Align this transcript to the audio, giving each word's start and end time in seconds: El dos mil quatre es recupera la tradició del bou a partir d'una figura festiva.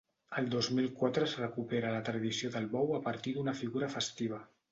El 0.41 0.45
dos 0.53 0.69
mil 0.77 0.87
quatre 1.01 1.25
es 1.31 1.35
recupera 1.41 1.91
la 1.97 2.01
tradició 2.09 2.51
del 2.57 2.67
bou 2.73 2.97
a 2.97 3.01
partir 3.09 3.35
d'una 3.37 3.57
figura 3.63 3.93
festiva. 3.99 4.41